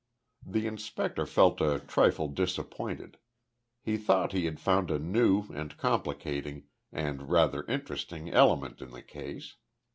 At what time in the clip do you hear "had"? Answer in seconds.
4.45-4.59